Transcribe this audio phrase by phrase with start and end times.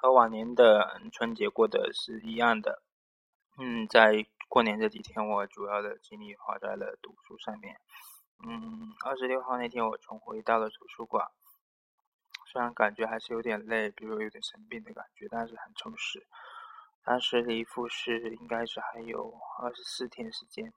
[0.00, 2.82] 和往年的春节过的是一样的。
[3.58, 7.78] 嗯，在过年这几天，我主要的精力花在了读书上面。
[8.42, 11.28] 嗯，二十六号那天，我重回到了图书馆，
[12.46, 16.26] 虽然感觉还是有点累，比如有点生病的感觉，但是很充实。
[17.04, 20.72] 当时离复试应该是还有二十四天时间。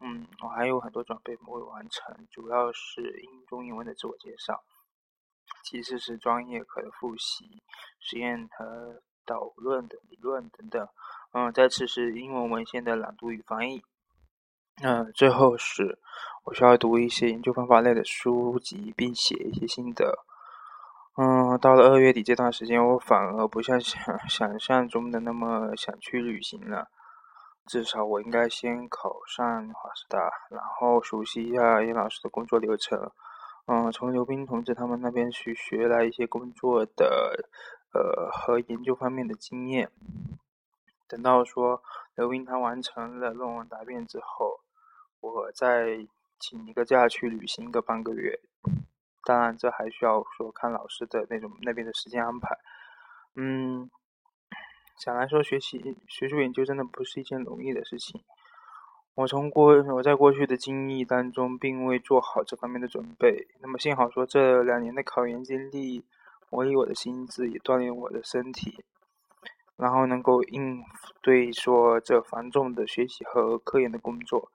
[0.00, 4.64] 嗯，我还有很多准备没有完成，主要是英中英文的自我介绍，
[5.62, 7.62] 其次是专业课的复习、
[8.00, 10.88] 实验和导论的理论等等。
[11.32, 13.82] 嗯，再次是英文文献的朗读与翻译。
[14.82, 15.98] 嗯，最后是
[16.44, 20.18] 我需要读一些研究方法类的书籍，并写一些心得。
[21.16, 26.88] 嗯，到了二月底这段时间，我反而不像想想象中的那么想去旅行了。
[27.66, 30.18] 至少我应该先考上华师大，
[30.50, 33.10] 然后熟悉一下叶老师的工作流程。
[33.66, 37.48] 嗯，从刘斌同志他们那边去学来一些工作的，
[37.92, 39.90] 呃，和研究方面的经验。
[41.08, 41.82] 等到说
[42.14, 44.60] 刘斌他完成了论文答辩之后，
[45.20, 46.06] 我再
[46.38, 48.40] 请一个假去旅行个半个月。
[49.24, 52.58] 当然，这还需要说看老师的那种那边的时间安排。
[53.34, 53.90] 嗯。
[54.96, 58.22] 想来说，学习学术研究真的不是一件容易的事情。
[59.16, 63.46] 我从过我在过去的经历当中，并未做好这方面的准备。
[63.60, 66.04] 那么幸好说，这两年的考研经历
[66.50, 68.82] 磨砺我的心智，也锻炼我的身体，
[69.76, 70.82] 然后能够应
[71.22, 74.50] 对说这繁重的学习和科研的工作。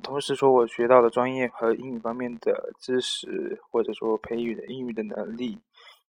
[0.00, 5.58] 同时说，我学到了专业和英语方面的知识，或者说培育的英语的能力，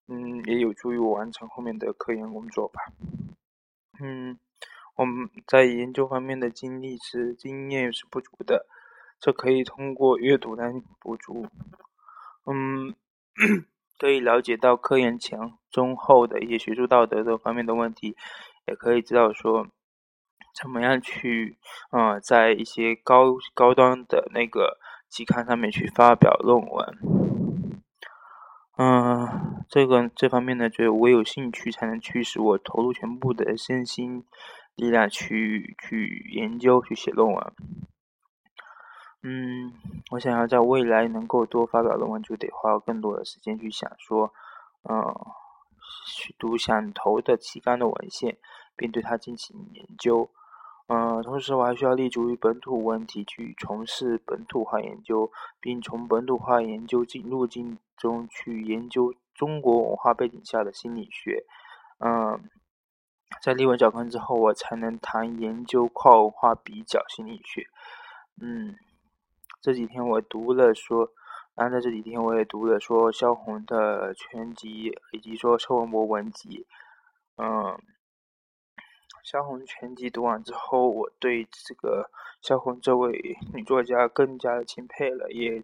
[0.08, 2.82] 嗯，也有助于我完成后面的科研工作吧。
[4.00, 4.38] 嗯，
[5.00, 8.66] 我们在研究方面的经历是经验是不足的，
[9.18, 11.48] 这可以通过阅读来补足。
[12.46, 12.94] 嗯，
[13.98, 15.40] 可以了解到科研前、
[15.72, 18.18] 中、后的一些学术道德这方面的问题，
[18.68, 19.68] 也可以知道说
[20.54, 21.58] 怎么样去，
[21.92, 26.98] 呃，在一些高高端的那个期刊上面去发表论文。
[28.78, 34.26] 嗯，这个这方面呢，就我有兴趣才能驱使我投入全部的身心
[34.80, 37.54] 力量去去研究、去写论文。
[39.22, 39.74] 嗯，
[40.12, 44.34] 我想要在未来能够多发表论文，就得花更多的时间去想说，
[44.90, 44.96] 嗯，
[46.16, 48.38] 去读想投的期刊的文献，
[48.76, 50.30] 并对它进行研究。
[50.88, 57.78] 嗯，同时我还需要立足于本土问题，去从事本土化研究，并从本土化研究进路径。
[58.00, 61.44] 中去研究中国文化背景下的心理学，
[61.98, 62.50] 嗯，
[63.42, 67.68] 在立稳脚跟之后，我才能谈研究跨文化比较心理学。
[68.42, 68.76] 嗯，
[69.62, 71.12] 这几天我读了说，
[71.56, 76.66] 然后在这几天我也读了说萧红的全集，以及说车文博文集。
[77.38, 77.78] 嗯，
[79.24, 82.10] 萧红全集读完之后，我对这个
[82.42, 85.64] 萧红这位女作家更加的钦佩了，也。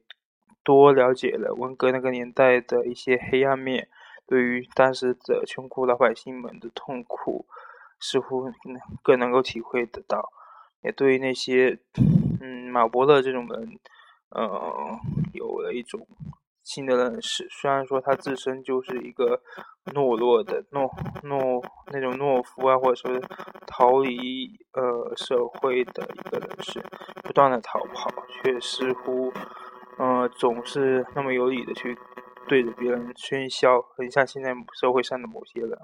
[0.63, 3.87] 多了解了文革那个年代的一些黑暗面，
[4.27, 7.45] 对于当时的穷苦老百姓们的痛苦，
[7.99, 8.51] 似乎
[9.03, 10.31] 更能够体会得到，
[10.81, 11.79] 也对于那些
[12.41, 13.79] 嗯马伯乐这种人，
[14.29, 14.99] 呃，
[15.33, 16.07] 有了一种
[16.63, 17.47] 新的认识。
[17.49, 19.41] 虽然说他自身就是一个
[19.93, 20.89] 懦弱的懦
[21.23, 23.19] 懦那种懦夫啊，或者说
[23.67, 26.83] 逃离呃社会的一个人士，
[27.23, 29.31] 不断的逃跑，却似乎。
[29.97, 31.97] 呃，总是那么有理的去
[32.47, 35.77] 对着别人喧嚣，很像现在社会上的某些人。